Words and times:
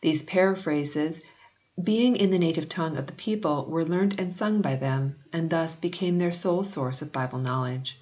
These 0.00 0.24
paraphrases 0.24 1.20
being 1.80 2.16
in 2.16 2.32
the 2.32 2.38
native 2.40 2.68
tongue 2.68 2.96
of 2.96 3.06
the 3.06 3.12
people 3.12 3.70
were 3.70 3.84
learnt 3.84 4.18
and 4.18 4.34
sung 4.34 4.60
by 4.60 4.74
them 4.74 5.20
and 5.32 5.48
thus 5.48 5.76
became 5.76 6.18
their 6.18 6.32
sole 6.32 6.64
source 6.64 7.00
of 7.00 7.12
Bible 7.12 7.38
knowledge. 7.38 8.00